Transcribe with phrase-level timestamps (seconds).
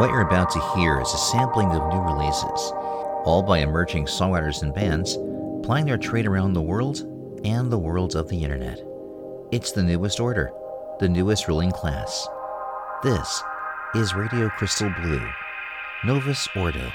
[0.00, 2.72] What you're about to hear is a sampling of new releases,
[3.26, 5.18] all by emerging songwriters and bands
[5.62, 7.00] plying their trade around the world
[7.44, 8.82] and the world of the internet.
[9.52, 10.52] It's the newest order,
[11.00, 12.26] the newest ruling class.
[13.02, 13.42] This
[13.94, 15.28] is Radio Crystal Blue,
[16.02, 16.90] Novus Ordo.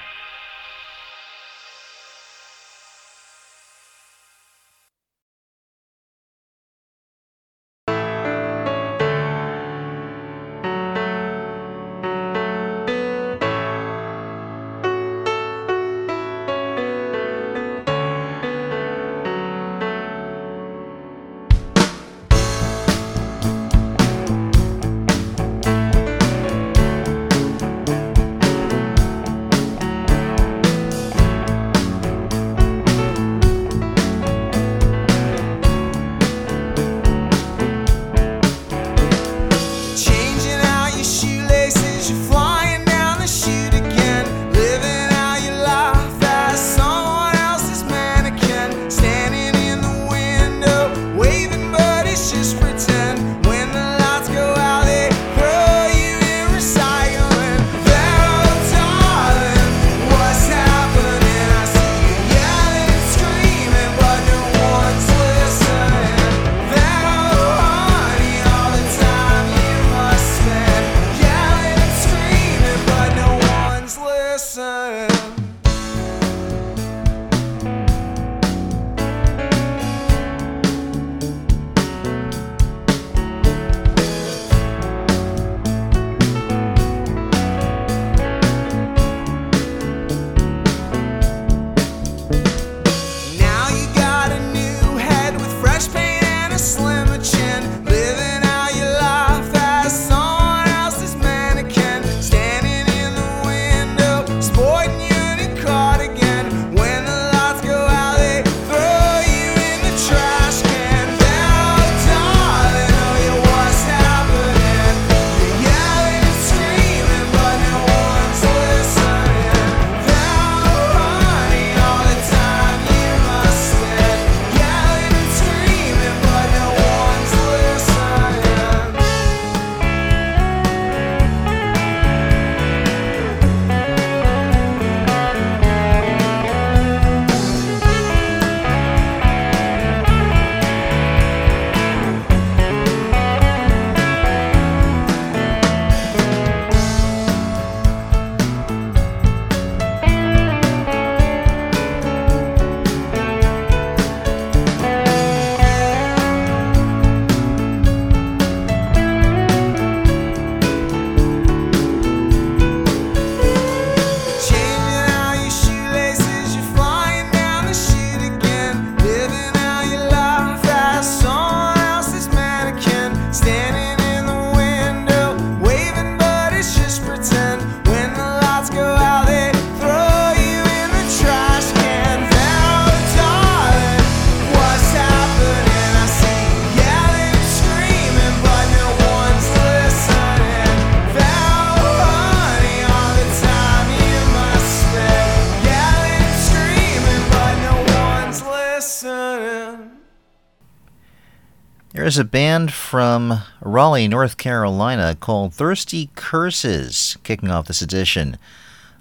[202.06, 208.38] There's a band from Raleigh, North Carolina called Thirsty Curses kicking off this edition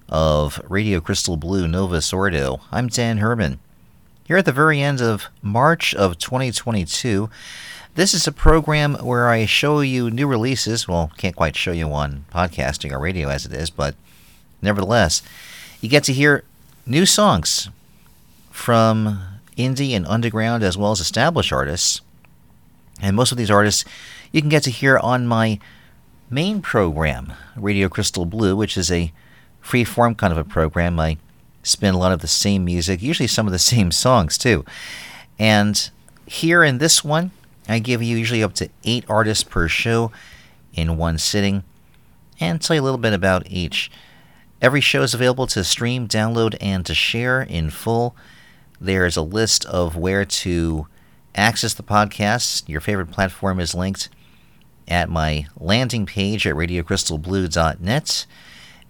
[0.09, 2.63] of Radio Crystal Blue Novus Ordo.
[2.73, 3.59] I'm Dan Herman.
[4.27, 7.29] Here at the very end of March of 2022,
[7.95, 10.89] this is a program where I show you new releases.
[10.89, 13.97] Well, can't quite show you on podcasting or radio as it is, but
[14.63, 15.21] nevertheless,
[15.83, 16.43] you get to hear
[16.87, 17.69] new songs
[18.51, 19.21] from
[19.59, 22.01] indie and underground as well as established artists
[23.01, 23.85] and most of these artists
[24.33, 25.59] you can get to hear on my
[26.31, 29.13] main program, Radio Crystal Blue, which is a
[29.61, 30.99] free form kind of a program.
[30.99, 31.19] I
[31.63, 34.65] spin a lot of the same music, usually some of the same songs too.
[35.39, 35.91] And
[36.27, 37.31] here in this one,
[37.69, 40.13] I give you usually up to eight artists per show
[40.75, 41.65] in one sitting
[42.41, 43.91] and tell you a little bit about each.
[44.61, 48.17] Every show is available to stream, download, and to share in full.
[48.81, 50.87] There's a list of where to
[51.35, 52.69] access the podcast.
[52.69, 54.09] Your favorite platform is linked
[54.87, 58.27] at my landing page at radiocrystalblue.net.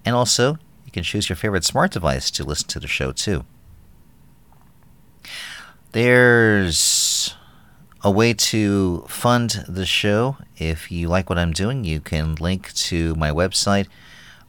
[0.05, 3.45] And also, you can choose your favorite smart device to listen to the show too.
[5.93, 7.35] There's
[8.03, 10.37] a way to fund the show.
[10.59, 13.87] If you like what I'm doing, you can link to my website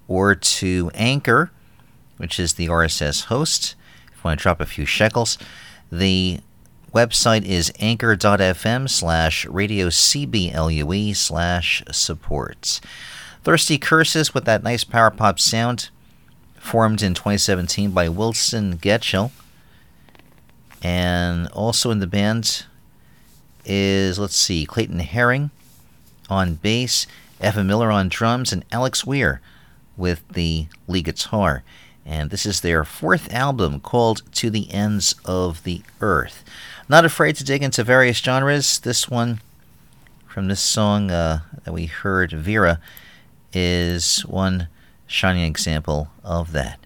[0.08, 1.52] or to Anchor,
[2.18, 3.76] which is the RSS host.
[4.08, 5.38] If you want to drop a few shekels,
[5.92, 6.40] the
[6.96, 12.80] website is anchor.fm slash radio CBLUE slash supports.
[13.44, 15.90] Thirsty Curses with that nice power pop sound,
[16.58, 19.32] formed in 2017 by Wilson Getchell.
[20.82, 22.66] And also in the band
[23.66, 25.52] is, let's see, Clayton Herring
[26.30, 27.08] on bass,
[27.42, 29.42] Evan Miller on drums, and Alex Weir
[29.98, 31.64] with the lead guitar.
[32.06, 36.44] And this is their fourth album called To the Ends of the Earth.
[36.88, 38.80] Not afraid to dig into various genres.
[38.80, 39.42] This one
[40.28, 42.80] from this song uh, that we heard, Vera,
[43.54, 44.68] is one
[45.08, 46.80] shining example of that.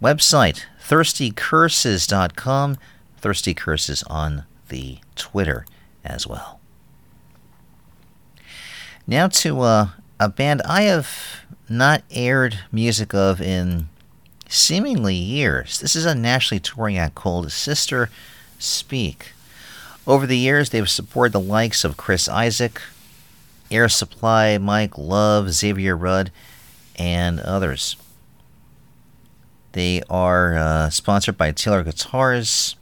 [0.00, 2.76] Website thirstycurses.com,
[3.18, 5.66] Thirsty Curses on the Twitter
[6.04, 6.60] as well.
[9.06, 9.88] Now to uh,
[10.20, 13.88] a band I have not aired music of in
[14.48, 15.80] seemingly years.
[15.80, 18.10] This is a nationally touring act called Sister
[18.62, 19.32] Speak.
[20.06, 22.80] Over the years, they've supported the likes of Chris Isaak,
[23.72, 26.30] Air Supply, Mike Love, Xavier Rudd,
[26.94, 27.96] and others.
[29.72, 32.76] They are uh, sponsored by Taylor Guitars,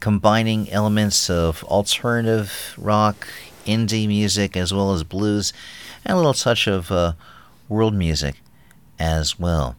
[0.00, 3.28] combining elements of alternative rock,
[3.64, 5.52] indie music, as well as blues,
[6.04, 7.12] and a little touch of uh,
[7.68, 8.40] world music
[8.98, 9.76] as well.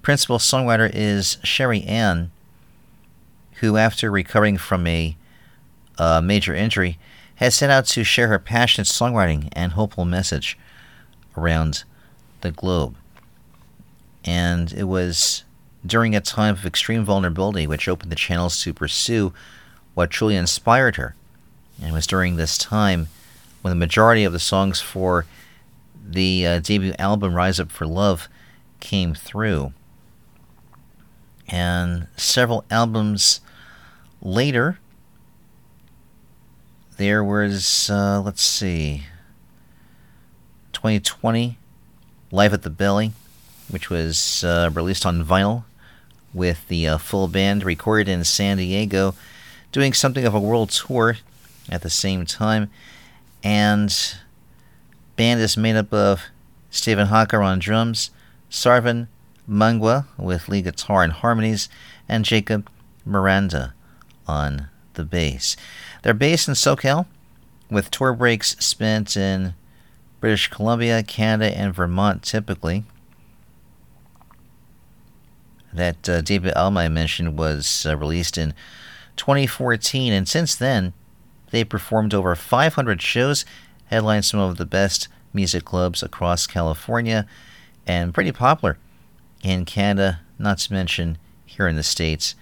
[0.00, 2.30] Principal songwriter is Sherry Ann,
[3.60, 5.16] who, after recovering from a
[5.98, 6.98] uh, major injury,
[7.36, 10.58] has set out to share her passionate songwriting and hopeful message
[11.36, 11.84] around
[12.40, 12.96] the globe.
[14.24, 15.44] And it was
[15.86, 19.32] during a time of extreme vulnerability which opened the channels to pursue
[19.94, 21.14] what truly inspired her.
[21.80, 23.08] And it was during this time
[23.62, 25.26] when the majority of the songs for
[26.04, 28.28] the uh, debut album Rise Up for Love
[28.80, 29.72] came through.
[31.48, 33.40] And several albums
[34.22, 34.78] later,
[36.96, 39.04] there was, uh, let's see,
[40.72, 41.58] 2020,
[42.30, 43.12] Live at the Belly,
[43.70, 45.64] which was uh, released on vinyl
[46.34, 49.14] with the uh, full band recorded in San Diego,
[49.72, 51.16] doing something of a world tour
[51.70, 52.70] at the same time.
[53.42, 53.94] And
[55.16, 56.22] band is made up of
[56.70, 58.10] Stephen Hawker on drums,
[58.50, 59.06] Sarvan
[59.48, 61.68] Mangwa with lead guitar and harmonies,
[62.08, 62.68] and Jacob
[63.06, 63.72] Miranda
[64.28, 65.56] on the bass.
[66.02, 67.06] They're based in SoCal,
[67.70, 69.54] with tour breaks spent in
[70.20, 72.84] British Columbia, Canada, and Vermont typically.
[75.72, 76.22] That uh,
[76.56, 78.54] album I mentioned was uh, released in
[79.16, 80.92] 2014, and since then,
[81.50, 83.44] they performed over 500 shows,
[83.86, 87.26] headlined some of the best music clubs across California,
[87.86, 88.78] and pretty popular
[89.42, 92.34] in Canada, not to mention here in the States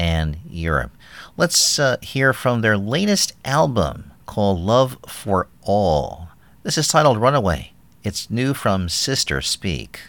[0.00, 0.92] and Europe.
[1.36, 6.28] Let's uh, hear from their latest album called Love for All.
[6.62, 7.72] This is titled Runaway.
[8.02, 10.00] It's new from Sister Speak.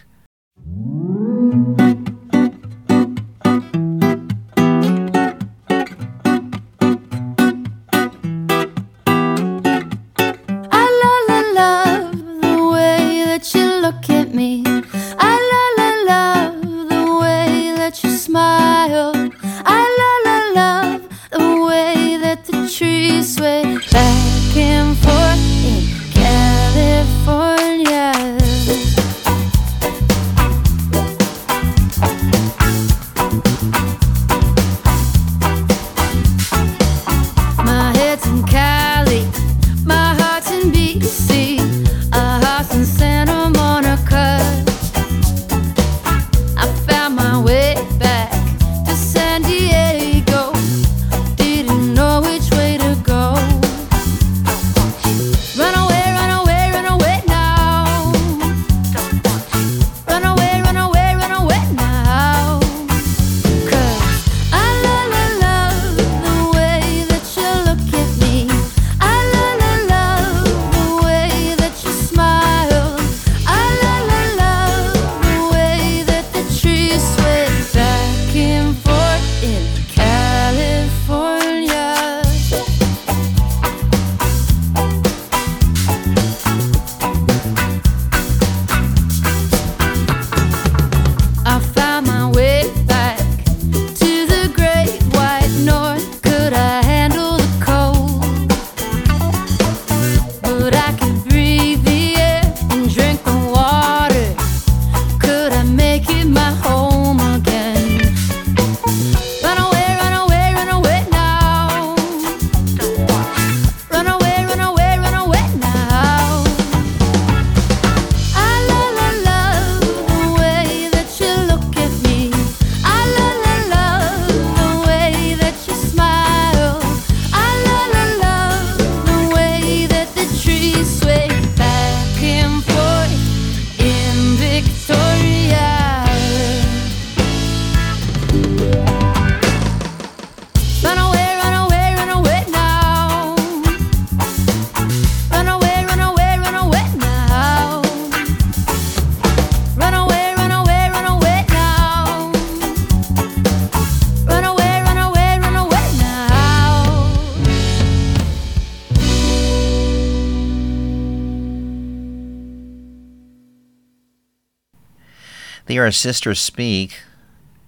[165.72, 167.00] They are Sisters Speak.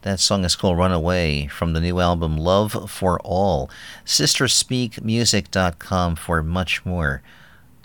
[0.03, 3.71] That song is called Runaway from the new album Love for All.
[4.05, 7.23] Sisterspeakmusic.com for much more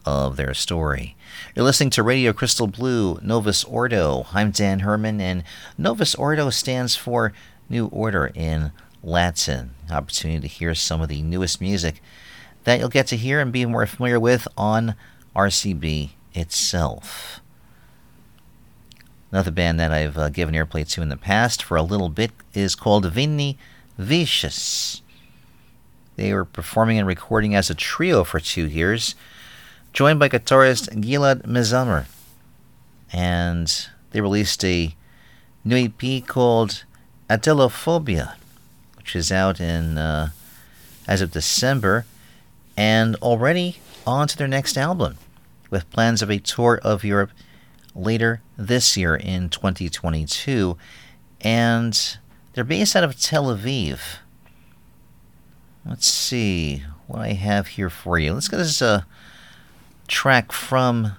[0.06, 1.16] of their story.
[1.56, 4.28] You're listening to Radio Crystal Blue, Novus Ordo.
[4.34, 5.46] I'm Dan Herman, and
[5.78, 7.32] Novus Ordo stands for
[7.70, 9.72] New Order in Latin.
[9.90, 12.02] Opportunity to hear some of the newest music
[12.66, 14.96] that you'll get to hear and be more familiar with on
[15.34, 17.40] RCB itself.
[19.32, 22.32] Another band that I've uh, given airplay to in the past for a little bit
[22.54, 23.58] is called Vini
[23.98, 25.02] Vicious.
[26.16, 29.14] They were performing and recording as a trio for two years,
[29.94, 32.06] joined by guitarist Gilad Mezamer.
[33.14, 34.96] And they released a
[35.64, 36.84] new EP called
[37.30, 38.36] Atelophobia,
[38.98, 40.30] which is out in uh,
[41.08, 42.06] as of December,
[42.76, 45.18] and already on to their next album,
[45.70, 47.32] with plans of a tour of Europe
[48.00, 50.78] later this year in 2022.
[51.42, 52.18] And
[52.54, 54.00] they're based out of Tel Aviv.
[55.86, 58.34] Let's see what I have here for you.
[58.34, 59.04] Let's get this uh,
[60.08, 61.14] track from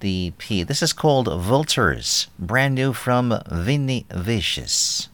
[0.00, 0.62] the P.
[0.62, 5.08] This is called Vultures, brand new from Vini Vicious.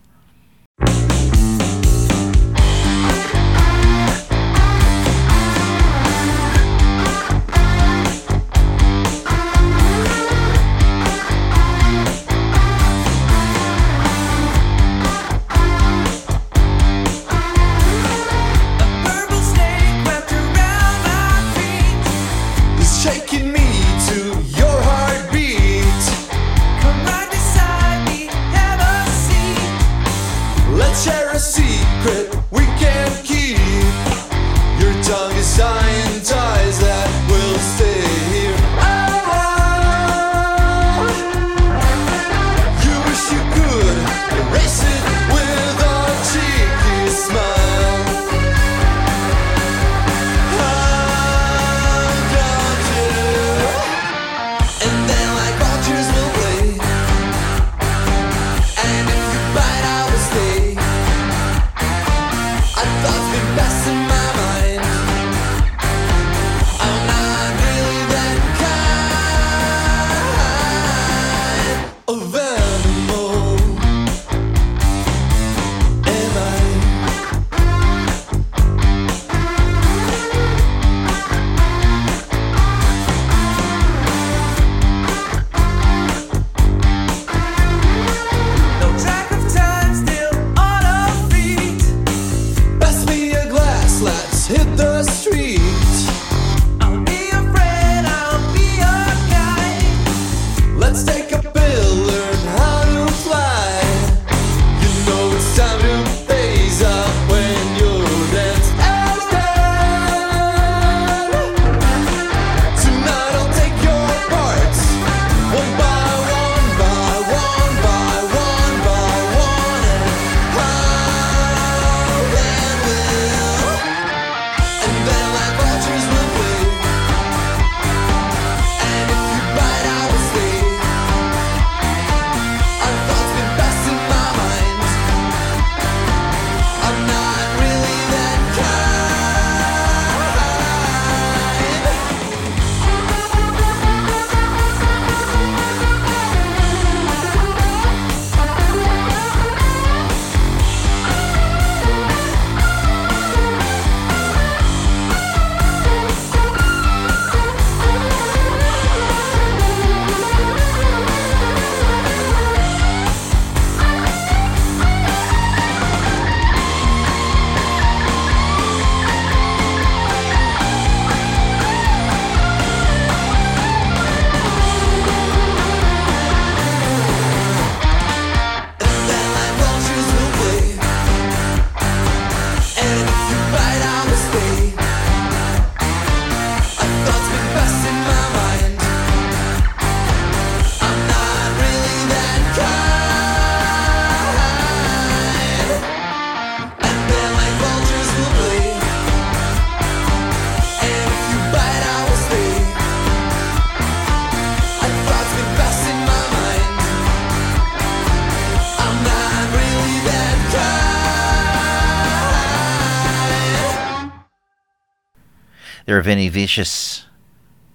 [215.94, 217.04] They're Vini Vicious,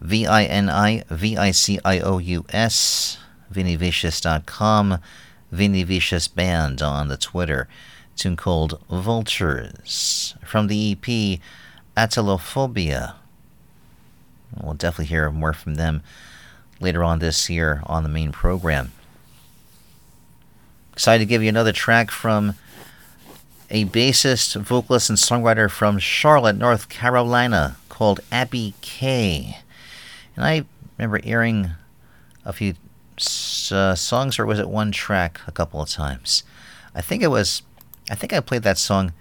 [0.02, 3.18] V I N I V I C I O U S,
[3.50, 5.00] vinivicious.com.
[5.54, 7.70] Vini Vicious Band on the Twitter.
[8.18, 11.40] tune called Vultures from the EP
[11.96, 13.14] Atelophobia.
[14.62, 16.04] We'll definitely hear more from them
[16.82, 18.92] later on this year on the main program.
[20.92, 22.56] Excited to give you another track from
[23.70, 29.58] a bassist, vocalist, and songwriter from Charlotte, North Carolina, called Abby K.
[30.38, 30.64] And I
[30.98, 31.72] remember hearing
[32.46, 32.76] a few
[33.72, 36.44] uh, songs, or was it one track, a couple of times.
[36.96, 37.62] I think it was.
[38.10, 39.12] I think I played that song,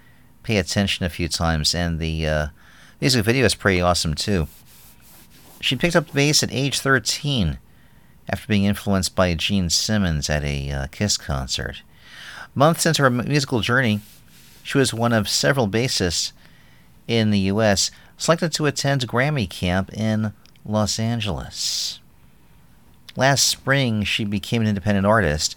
[0.43, 2.47] "Pay Attention," a few times, and the uh,
[3.01, 4.47] music video is pretty awesome too.
[5.59, 7.59] She picked up bass at age 13
[8.29, 11.81] after being influenced by Gene Simmons at a uh, Kiss concert.
[12.55, 13.99] Months into her musical journey,
[14.63, 16.31] she was one of several bassists
[17.09, 17.91] in the U.S.
[18.19, 20.33] selected to attend Grammy Camp in
[20.65, 21.99] Los Angeles.
[23.15, 25.55] Last spring, she became an independent artist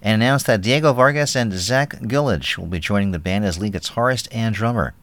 [0.00, 3.74] and announced that Diego Vargas and Zach Gillich will be joining the band as lead
[3.74, 4.94] guitarist and drummer.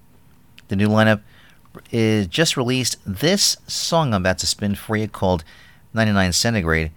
[0.70, 1.22] The new lineup
[1.92, 5.44] is just released this song I'm about to spin for you called
[5.94, 6.92] 99 Centigrade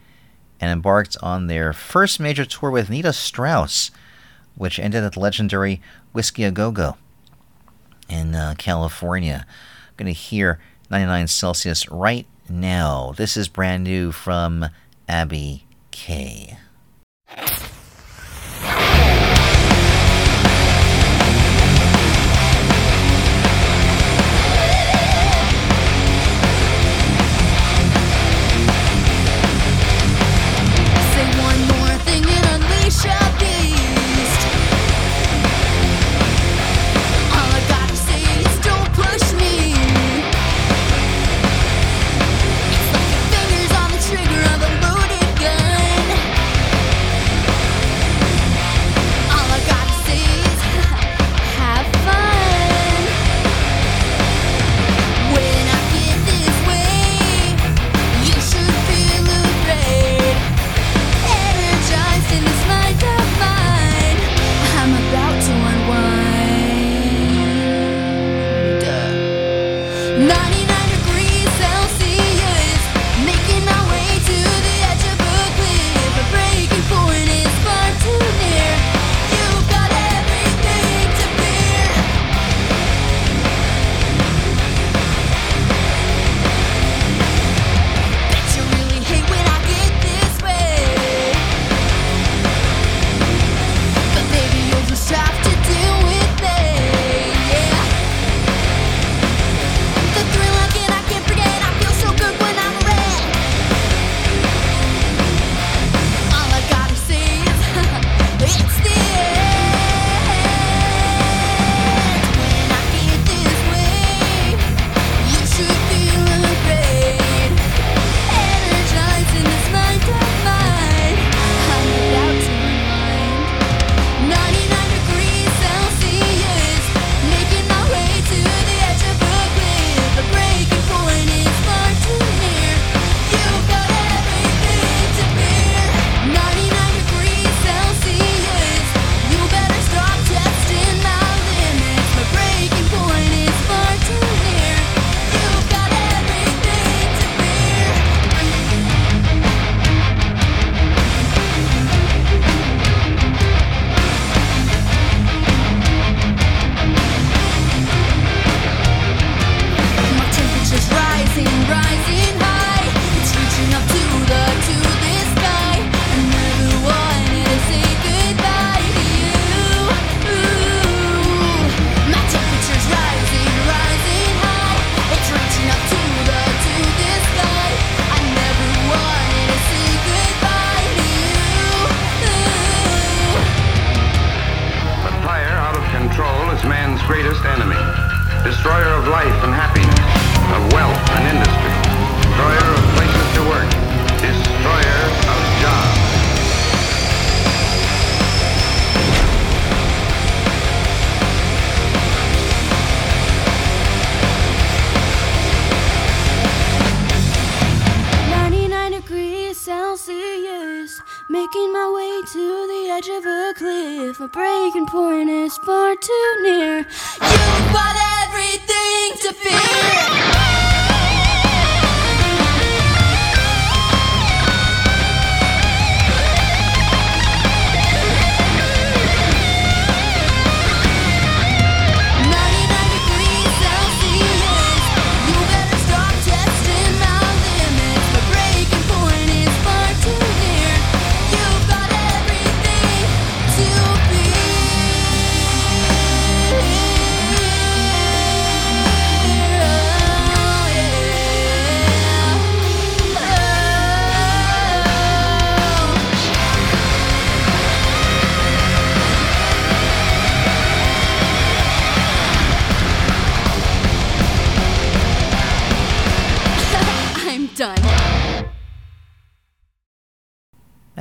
[0.60, 3.90] and embarked on their first major tour with Nita Strauss,
[4.54, 6.96] which ended at the legendary Whisky a Go Go
[8.08, 9.46] in uh, California.
[9.96, 13.14] Going to hear 99 Celsius right now.
[13.16, 14.66] This is brand new from
[15.08, 16.58] Abby K.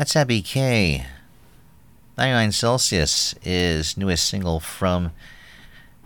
[0.05, 1.07] That's Abby K.
[2.15, 5.13] 99 Celsius is newest single from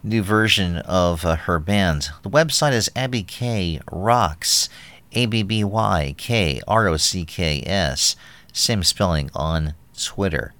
[0.02, 2.08] new version of uh, her band.
[2.24, 4.70] The website is Abby K Rocks,
[5.12, 8.16] A B B Y K R O C K S.
[8.54, 10.54] Same spelling on Twitter.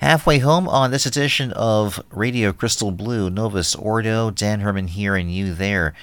[0.00, 5.32] Halfway home on this edition of Radio Crystal Blue, Novus Ordo, Dan Herman here and
[5.32, 5.94] you there.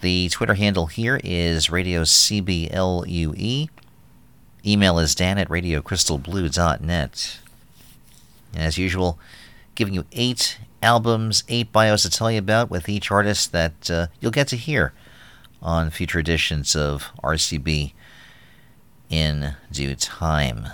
[0.00, 3.68] The Twitter handle here is Radio CBLUE.
[4.64, 7.38] Email is dan at radiocrystalblue.net.
[8.52, 9.18] And as usual,
[9.74, 14.06] giving you eight albums, eight bios to tell you about with each artist that uh,
[14.20, 14.92] you'll get to hear
[15.62, 17.92] on future editions of RCB
[19.08, 20.68] in due time.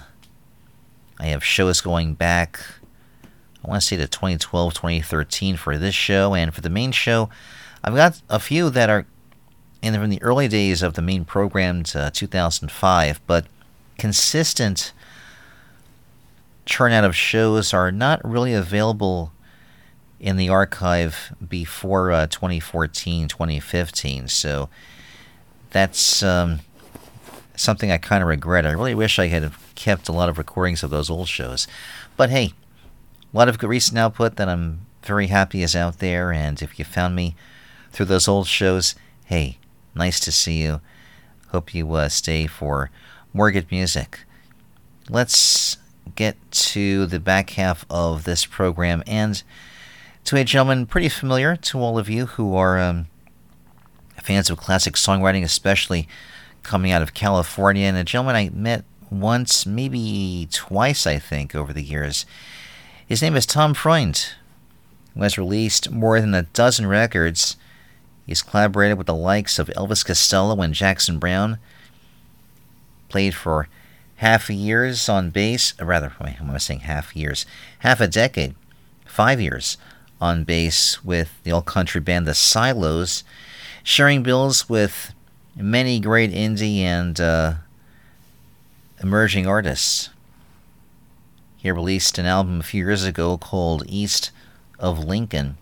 [1.18, 2.60] I have shows going back,
[3.64, 7.30] I want to say to 2012, 2013 for this show, and for the main show,
[7.82, 9.06] I've got a few that are
[9.82, 13.46] in the, from the early days of the main program to 2005, but
[13.98, 14.92] consistent
[16.64, 19.32] churn out of shows are not really available
[20.18, 24.28] in the archive before uh, 2014, 2015.
[24.28, 24.68] So
[25.70, 26.60] that's um,
[27.54, 28.66] something I kind of regret.
[28.66, 31.66] I really wish I had kept a lot of recordings of those old shows.
[32.16, 32.52] But hey,
[33.32, 36.32] a lot of recent output that I'm very happy is out there.
[36.32, 37.36] And if you found me
[37.92, 38.94] through those old shows,
[39.26, 39.58] hey,
[39.94, 40.80] nice to see you.
[41.48, 42.90] Hope you uh, stay for
[43.36, 44.20] more good music.
[45.10, 45.76] Let's
[46.14, 49.42] get to the back half of this program and
[50.24, 53.06] to a gentleman pretty familiar to all of you who are um,
[54.22, 56.08] fans of classic songwriting, especially
[56.62, 61.74] coming out of California, and a gentleman I met once, maybe twice, I think, over
[61.74, 62.24] the years.
[63.06, 64.30] His name is Tom Freund,
[65.14, 67.56] who has released more than a dozen records.
[68.26, 71.58] He's collaborated with the likes of Elvis Costello and Jackson Browne.
[73.08, 73.68] Played for
[74.16, 77.46] half years on bass, rather, wait, am I saying half years?
[77.80, 78.54] Half a decade,
[79.04, 79.76] five years
[80.20, 83.22] on bass with the old country band The Silos,
[83.82, 85.12] sharing bills with
[85.54, 87.54] many great indie and uh,
[89.02, 90.10] emerging artists.
[91.56, 94.30] He released an album a few years ago called East
[94.78, 95.56] of Lincoln,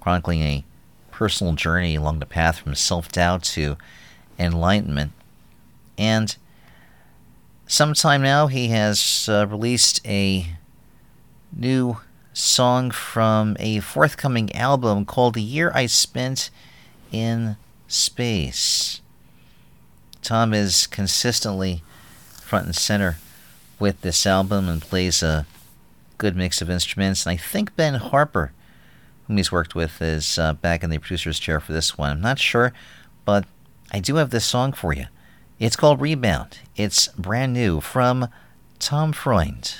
[0.00, 0.64] chronicling a
[1.10, 3.76] personal journey along the path from self doubt to
[4.38, 5.12] enlightenment.
[5.98, 6.34] And
[7.70, 10.56] sometime now, he has uh, released a
[11.56, 11.98] new
[12.32, 16.50] song from a forthcoming album called The Year I Spent
[17.12, 17.56] in
[17.86, 19.00] Space.
[20.20, 21.82] Tom is consistently
[22.32, 23.18] front and center
[23.78, 25.46] with this album and plays a
[26.18, 27.24] good mix of instruments.
[27.24, 28.52] And I think Ben Harper,
[29.26, 32.10] whom he's worked with, is uh, back in the producer's chair for this one.
[32.10, 32.72] I'm not sure,
[33.24, 33.44] but
[33.92, 35.06] I do have this song for you.
[35.60, 36.60] It's called Rebound.
[36.74, 38.28] It's brand new from
[38.78, 39.74] Tom Freund.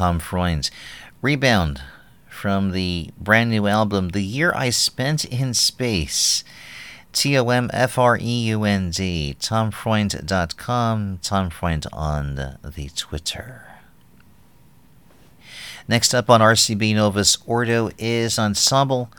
[0.00, 0.70] Tom Freund's
[1.20, 1.82] Rebound
[2.26, 6.42] from the brand new album, The Year I Spent in Space.
[7.12, 9.36] T O M F R E U N D.
[9.38, 11.18] TomFreund.com.
[11.22, 13.66] Tom Freund on the Twitter.
[15.86, 19.10] Next up on RCB Novus Ordo is Ensemble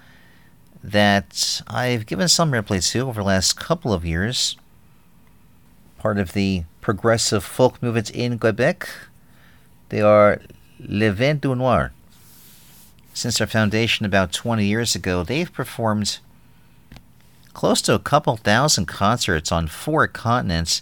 [0.83, 4.57] that I've given some airplay to over the last couple of years.
[5.99, 8.89] Part of the progressive folk movement in Quebec.
[9.89, 10.41] They are
[10.83, 11.91] Le Vent du Nord.
[13.13, 16.19] Since their foundation about 20 years ago, they've performed
[17.53, 20.81] close to a couple thousand concerts on four continents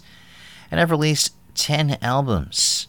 [0.70, 2.86] and have released 10 albums,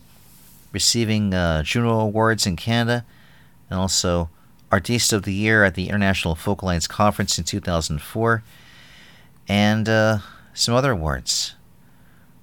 [0.71, 3.04] receiving uh, Juno Awards in Canada
[3.69, 4.30] and also
[4.71, 8.43] Artist of the Year at the International Folk Alliance Conference in 2004,
[9.47, 10.19] and uh,
[10.54, 11.56] some other awards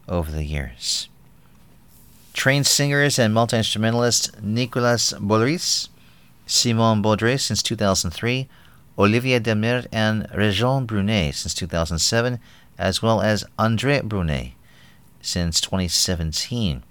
[0.08, 1.08] over the years.
[2.38, 5.88] Trained singers and multi instrumentalist Nicolas Boulerice,
[6.46, 8.48] Simon Beaudry since 2003,
[8.96, 12.38] Olivier Demers, and Réjean Brunet since 2007,
[12.78, 14.52] as well as André Brunet
[15.20, 16.84] since 2017.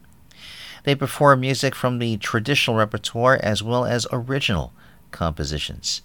[0.83, 4.73] They perform music from the traditional repertoire as well as original
[5.11, 6.01] compositions.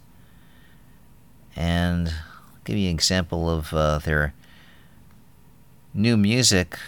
[1.56, 4.34] And I'll give you an example of uh, their
[5.92, 6.78] new music.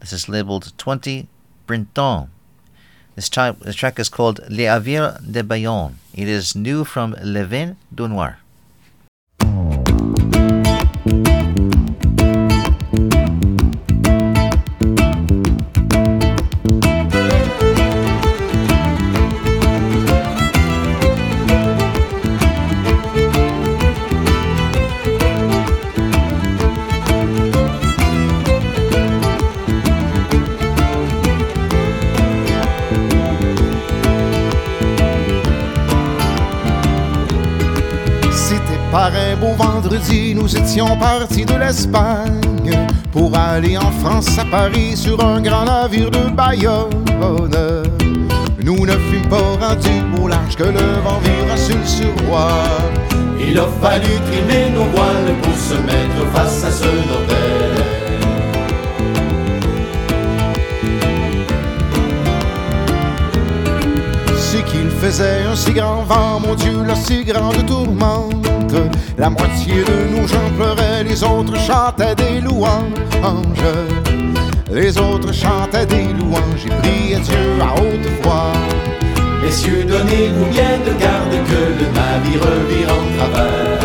[0.00, 1.28] This is labeled 20
[1.68, 2.30] Printemps.
[3.14, 5.98] This, track, this track is called Les Avirs de Bayonne.
[6.14, 7.76] It is new from Le Vent
[39.80, 40.34] Noir.
[40.34, 46.10] nous étions partis de l'Espagne pour aller en France à Paris sur un grand navire
[46.10, 47.04] de Bayonne.
[48.60, 52.48] Nous ne fûmes pas rendus au large que le vent vira sur le surroi.
[53.40, 57.84] Il a fallu trimer nos voiles pour se mettre face à ce Nobel.
[64.36, 68.57] C'est qu'il faisait un si grand vent, mon Dieu, la si grande tourmente
[69.16, 70.26] la moitié de nous
[70.56, 72.94] pleuraient, les autres chantaient des louanges.
[74.70, 78.52] Les autres chantaient des louanges et priaient Dieu à haute voix.
[79.42, 83.78] Messieurs, donnez-vous bien de garde que le navire vire en travers.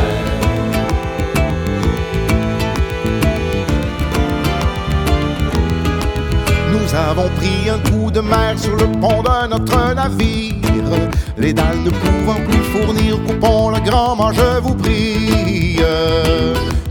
[6.71, 10.53] Nous avons pris un coup de mer sur le pont de notre navire.
[11.37, 15.79] Les dalles ne pouvant plus fournir, coupons le grand mât, je vous prie.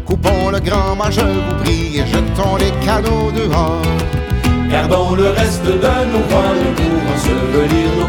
[0.05, 3.83] Coupons le grand mât, je vous prie, et jetons les canaux dehors.
[4.69, 5.73] Gardons le reste de
[6.13, 8.02] nos voiles pour ensevelir nos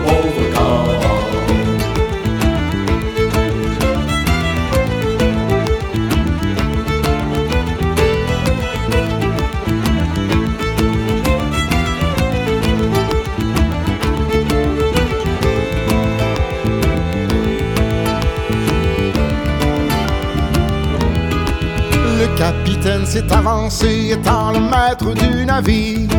[23.05, 26.09] s'est avancé, étant le maître du navire.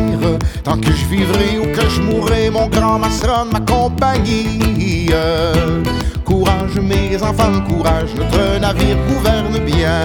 [0.63, 5.09] Tant que je vivrai ou que je mourrai, mon grand maçon ma compagnie.
[6.23, 10.01] Courage, mes enfants, courage, notre navire gouverne bien.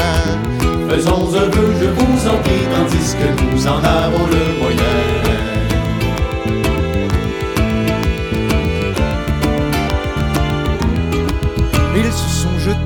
[0.89, 5.00] Faisons un vœu, je vous en prie, tandis que nous en avons le moyen.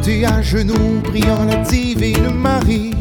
[0.06, 2.94] À genoux, priant la divine Marie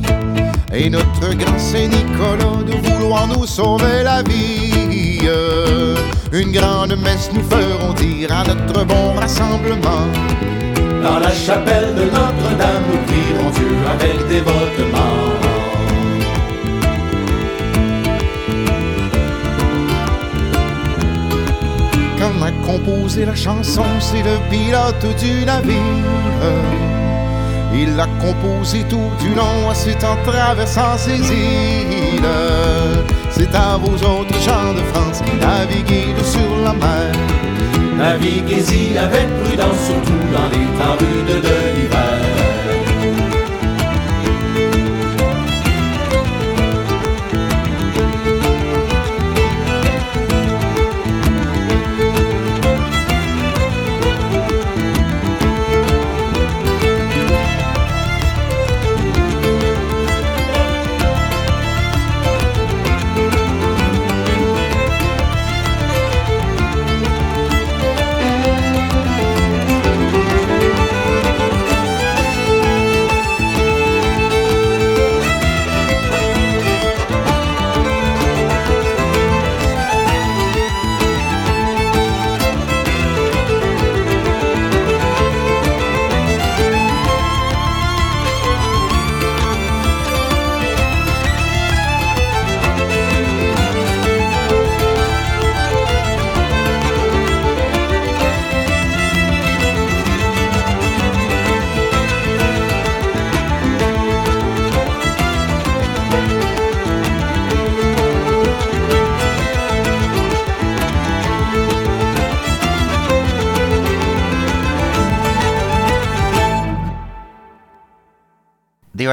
[0.74, 5.20] et notre grand Saint Nicolas de vouloir nous sauver la vie.
[6.32, 10.08] Une grande messe nous ferons dire à notre bon rassemblement.
[11.04, 15.20] Dans la chapelle de Notre-Dame, nous prierons Dieu avec dévotement.
[22.18, 26.93] Quand on a composé la chanson, c'est le pilote du navire.
[27.74, 32.24] Il l'a composé tout du long, c'est en traversant ces îles.
[33.32, 37.12] C'est à vous autres gens de France qui naviguez sur la mer.
[37.98, 41.63] Naviguez-y avec prudence, surtout dans les temps rudes de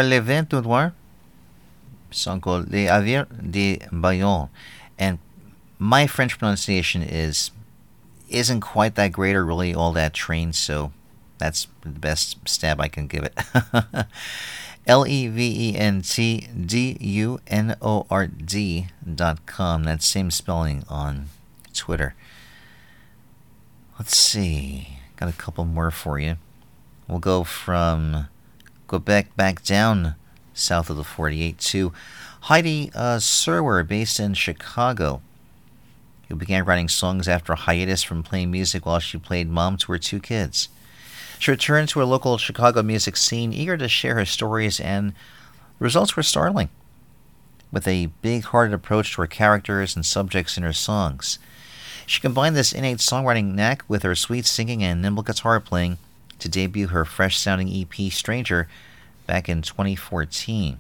[0.01, 0.93] are les Vent du Nord.
[2.11, 4.49] Song called Les Avirs de Bayonne.
[4.99, 5.19] And
[5.79, 7.51] my French pronunciation is
[8.29, 10.93] isn't quite that great or really all that trained, so
[11.39, 13.39] that's the best stab I can give it.
[14.87, 19.85] L E V E N T D U N O R D dot com.
[19.85, 21.27] That same spelling on
[21.75, 22.15] Twitter.
[23.99, 24.99] Let's see.
[25.17, 26.37] Got a couple more for you.
[27.07, 28.29] We'll go from
[28.91, 30.17] Quebec back down
[30.53, 31.93] south of the 48 to
[32.41, 35.23] Heidi uh, Serwer, based in Chicago,
[36.29, 39.93] who began writing songs after a hiatus from playing music while she played mom to
[39.93, 40.71] her two kids.
[41.39, 45.13] She returned to her local Chicago music scene, eager to share her stories, and
[45.79, 46.69] results were startling.
[47.71, 51.39] With a big hearted approach to her characters and subjects in her songs,
[52.07, 55.99] she combined this innate songwriting knack with her sweet singing and nimble guitar playing
[56.41, 58.69] to debut her fresh sounding EP Stranger
[59.27, 60.79] back in 2014.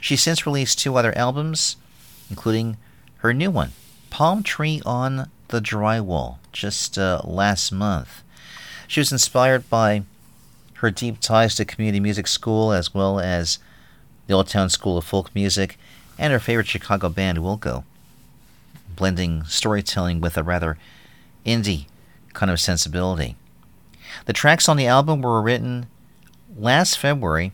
[0.00, 1.76] She's since released two other albums,
[2.30, 2.76] including
[3.18, 3.72] her new one,
[4.10, 8.22] Palm Tree on the Drywall, just uh, last month.
[8.88, 10.02] She was inspired by
[10.74, 13.58] her deep ties to community music school as well as
[14.26, 15.78] the Old Town School of Folk Music
[16.18, 17.84] and her favorite Chicago band, Wilco,
[18.96, 20.78] blending storytelling with a rather
[21.46, 21.86] indie
[22.32, 23.36] kind of sensibility.
[24.26, 25.86] The tracks on the album were written
[26.56, 27.52] last February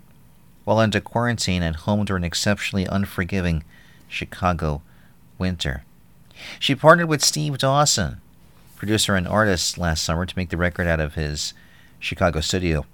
[0.65, 3.65] while under quarantine at home during an exceptionally unforgiving
[4.09, 4.83] Chicago
[5.39, 5.85] winter.
[6.59, 8.21] She partnered with Steve Dawson,
[8.77, 11.55] producer and artist, last summer to make the record out of his
[11.99, 12.85] Chicago studio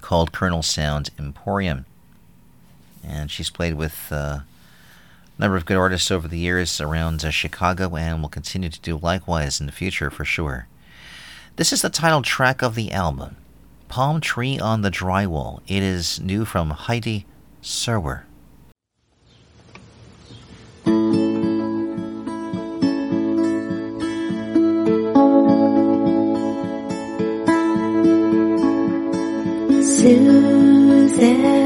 [0.00, 1.84] called Kernel Sound Emporium.
[3.04, 4.44] And she's played with uh, a
[5.38, 8.96] number of good artists over the years around uh, Chicago and will continue to do
[8.96, 10.66] likewise in the future for sure.
[11.58, 13.34] This is the title track of the album,
[13.88, 15.60] Palm Tree on the Drywall.
[15.66, 17.26] It is new from Heidi
[17.60, 18.22] Serwer.
[29.82, 31.57] Susan,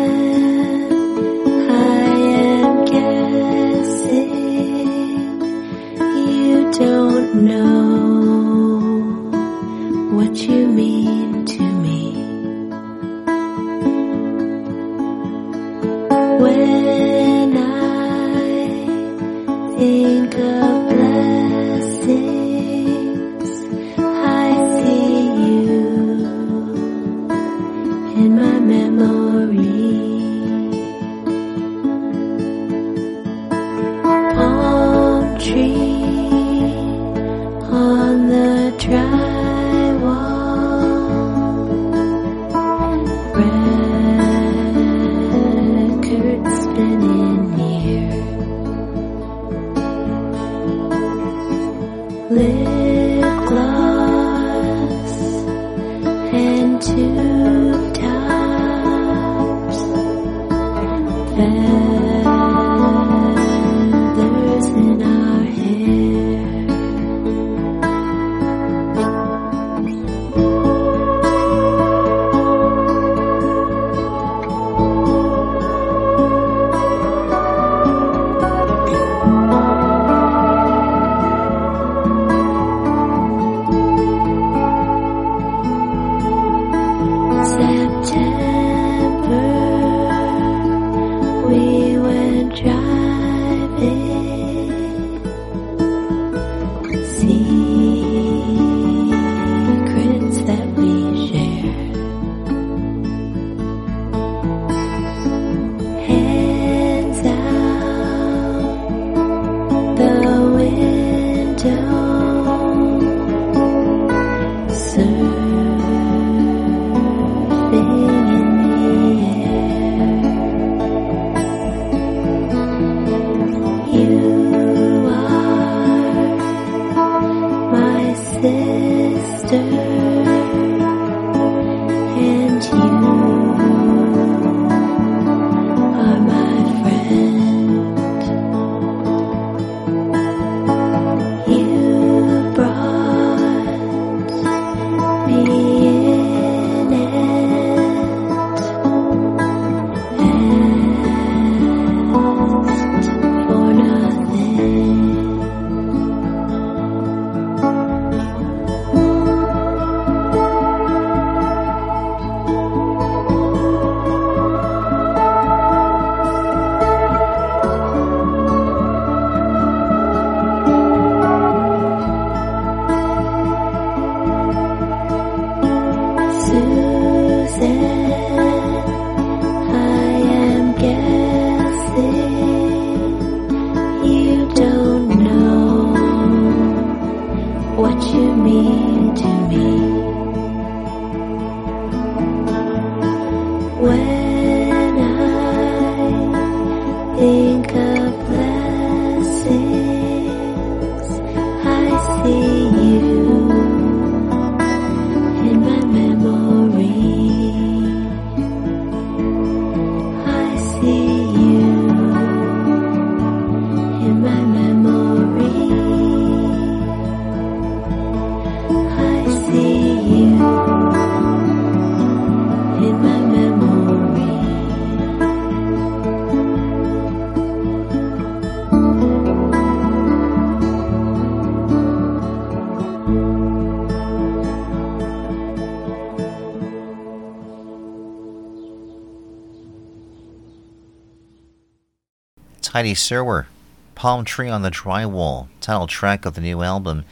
[242.82, 243.46] Heidi Serwer,
[243.94, 247.04] Palm Tree on the Drywall, title track of the new album.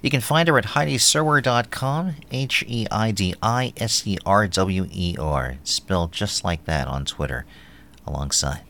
[0.00, 4.88] You can find her at HeidiSerwer.com, H E I D I S E R W
[4.90, 7.44] E R, spelled just like that on Twitter,
[8.06, 8.62] alongside.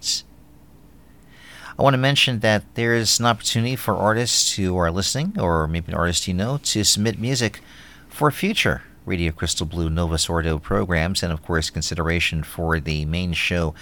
[1.79, 5.69] I want to mention that there is an opportunity for artists who are listening, or
[5.69, 7.61] maybe an artist you know, to submit music
[8.09, 13.35] for future Radio Crystal Blue Novus Ordo programs, and of course, consideration for the main
[13.35, 13.73] show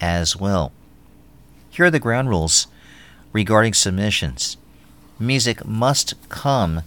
[0.00, 0.72] as well.
[1.78, 2.66] Here are the ground rules
[3.32, 4.56] regarding submissions.
[5.16, 6.82] Music must come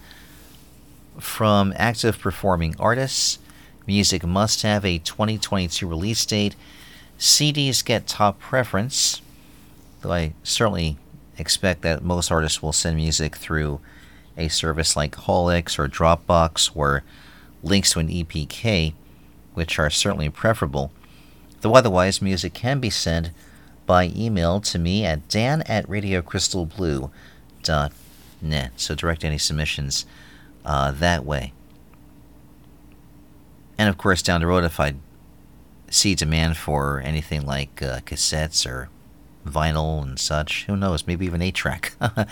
[1.18, 3.38] from active performing artists.
[3.86, 6.56] Music must have a 2022 release date.
[7.18, 9.22] CDs get top preference,
[10.02, 10.98] though I certainly
[11.38, 13.80] expect that most artists will send music through
[14.36, 17.02] a service like Haulix or Dropbox or
[17.62, 18.92] links to an EPK,
[19.54, 20.92] which are certainly preferable.
[21.62, 23.30] Though otherwise, music can be sent
[23.92, 28.70] by email to me at dan at radiocrystalblue.net.
[28.76, 30.06] So direct any submissions
[30.64, 31.52] uh, that way.
[33.76, 34.94] And of course, down the road, if I
[35.90, 38.88] see demand for anything like uh, cassettes or
[39.46, 41.92] vinyl and such, who knows, maybe even 8 track,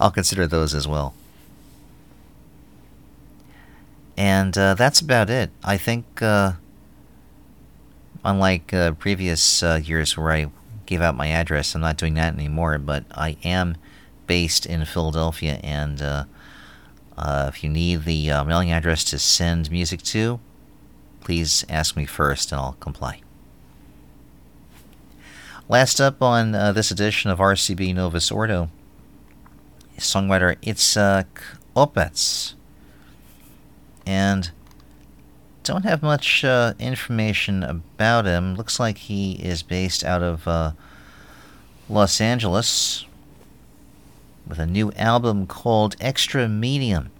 [0.00, 1.14] I'll consider those as well.
[4.16, 5.50] And uh, that's about it.
[5.62, 6.54] I think, uh,
[8.24, 10.46] unlike uh, previous uh, years where I
[10.86, 13.76] gave out my address, I'm not doing that anymore, but I am
[14.26, 16.24] based in Philadelphia, and uh,
[17.16, 20.40] uh, if you need the uh, mailing address to send music to,
[21.20, 23.20] please ask me first and I'll comply.
[25.68, 28.70] Last up on uh, this edition of RCB Novus Ordo,
[29.98, 31.26] songwriter Izaak
[31.74, 32.54] Opatz
[34.06, 34.50] and
[35.66, 38.54] don't have much uh, information about him.
[38.54, 40.72] Looks like he is based out of uh,
[41.88, 43.04] Los Angeles
[44.46, 47.10] with a new album called Extra Medium.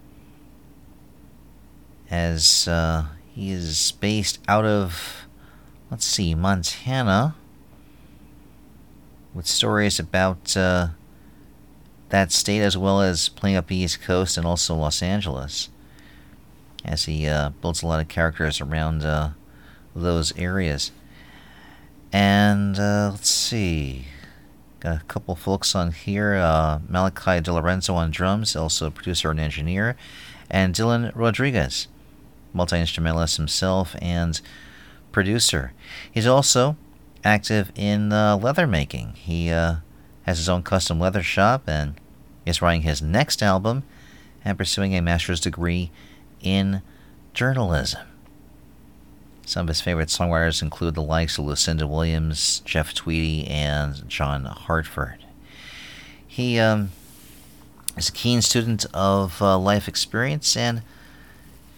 [2.09, 5.27] As uh, he is based out of,
[5.91, 7.35] let's see, Montana,
[9.35, 10.89] with stories about uh,
[12.11, 15.69] that state as well as playing up the East Coast and also Los Angeles.
[16.87, 19.31] As he uh, builds a lot of characters around uh,
[19.95, 20.93] those areas.
[22.13, 24.07] And uh, let's see.
[24.81, 26.35] Got a couple folks on here.
[26.35, 29.97] Uh, Malachi De Lorenzo on drums, also producer and engineer,
[30.49, 31.89] and Dylan Rodriguez,
[32.53, 34.41] multi instrumentalist himself and
[35.11, 35.73] producer.
[36.11, 36.77] He's also
[37.25, 39.15] active in uh, leather making.
[39.15, 39.77] He uh,
[40.23, 41.95] has his own custom leather shop and
[42.45, 43.83] is writing his next album
[44.45, 45.91] and pursuing a master's degree
[46.47, 46.81] in
[47.35, 48.07] journalism.
[49.45, 54.45] Some of his favorite songwriters include the likes of Lucinda Williams, Jeff Tweedy, and John
[54.45, 55.25] Hartford.
[56.27, 56.91] He um,
[57.97, 60.83] is a keen student of uh, life experience and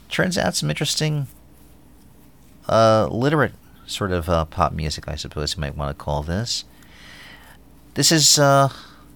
[0.08, 1.28] turns out some interesting
[2.68, 3.52] uh, literate
[3.86, 6.64] sort of uh, pop music, I suppose you might want to call this.
[7.94, 8.68] This is uh,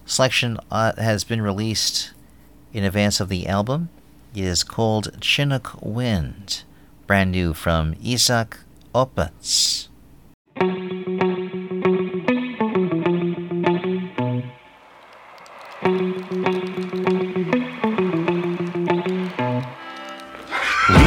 [0.07, 2.13] selection uh, has been released
[2.73, 3.91] in advance of the album.
[4.35, 6.65] Is called Chinook Wind
[7.07, 8.59] brand new from Izaak
[8.95, 9.89] Opatz.
[10.59, 10.65] We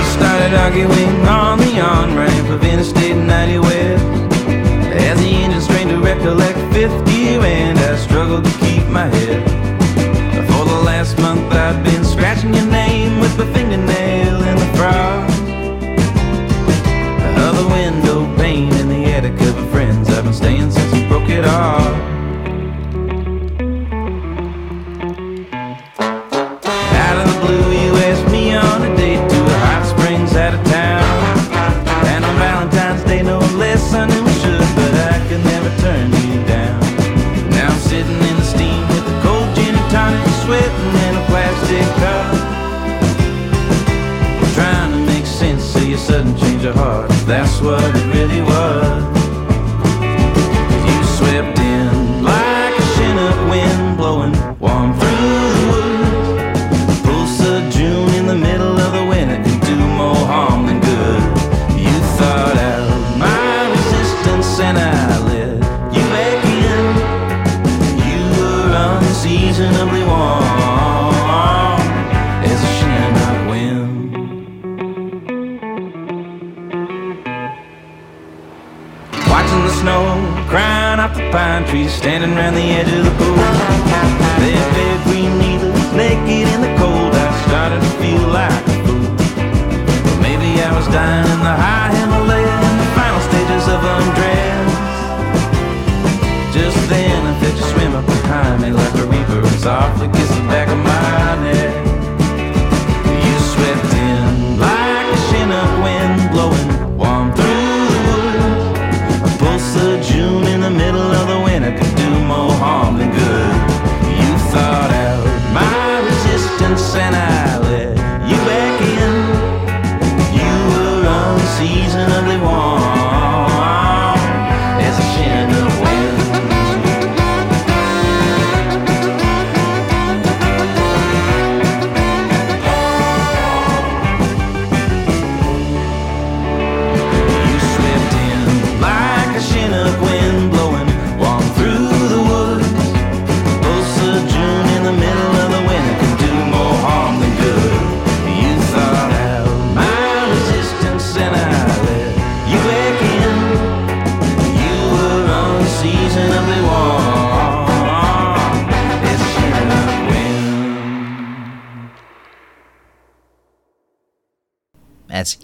[0.04, 3.05] started arguing on the on ramp of Interstate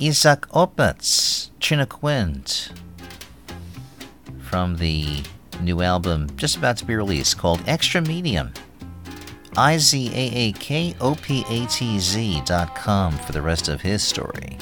[0.01, 1.99] Izaak Opatz, Chinook
[4.39, 5.21] from the
[5.61, 8.51] new album just about to be released called Extra Medium.
[9.55, 13.67] I Z A A K O P A T Z dot com for the rest
[13.67, 14.57] of his story.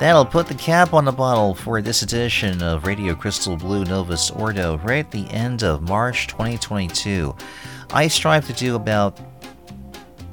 [0.00, 4.32] That'll put the cap on the bottle for this edition of Radio Crystal Blue Novus
[4.32, 7.36] Ordo right at the end of March 2022.
[7.92, 9.20] I strive to do about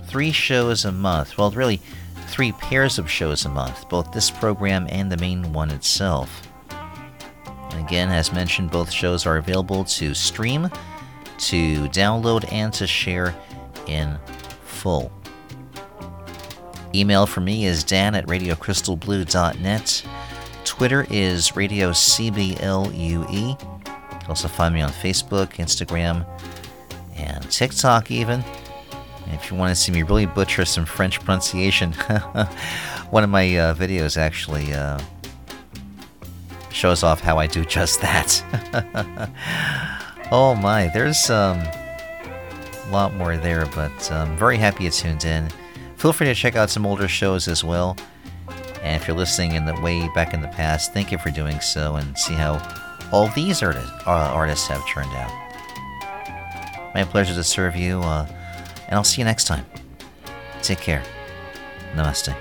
[0.07, 1.37] three shows a month.
[1.37, 1.79] Well, really,
[2.29, 6.47] three pairs of shows a month, both this program and the main one itself.
[6.69, 10.69] And again, as mentioned, both shows are available to stream,
[11.39, 13.35] to download, and to share
[13.87, 14.17] in
[14.63, 15.11] full.
[16.95, 20.05] Email for me is dan at radiocrystalblue.net.
[20.65, 23.49] Twitter is Radio CBLUE.
[23.49, 26.25] You can also find me on Facebook, Instagram,
[27.15, 28.43] and TikTok even.
[29.31, 31.93] If you want to see me really butcher some French pronunciation,
[33.09, 34.99] one of my uh, videos actually uh,
[36.71, 38.43] shows off how I do just that.
[40.31, 45.49] oh my, there's um, a lot more there, but I'm very happy you tuned in.
[45.97, 47.97] Feel free to check out some older shows as well.
[48.81, 51.59] And if you're listening in the way back in the past, thank you for doing
[51.59, 52.61] so and see how
[53.11, 55.31] all these artists, uh, artists have turned out.
[56.93, 58.25] My pleasure to serve you, uh,
[58.89, 59.65] and I'll see you next time.
[60.61, 61.03] Take care.
[61.93, 62.35] Namaste.